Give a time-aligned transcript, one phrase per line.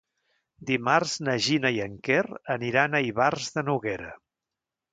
[0.69, 2.23] Dimarts na Gina i en Quer
[2.57, 4.13] aniran a Ivars de Noguera.